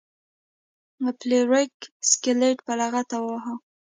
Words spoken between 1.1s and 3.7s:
فلیریک سکلیټ په لغته وواهه.